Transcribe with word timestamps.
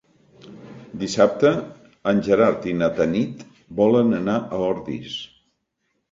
Dissabte 1.01 1.49
en 2.11 2.21
Gerard 2.27 2.65
i 2.71 2.73
na 2.77 2.87
Tanit 2.99 3.43
volen 3.81 4.09
anar 4.21 4.39
a 4.57 4.63
Ordis. 4.69 5.19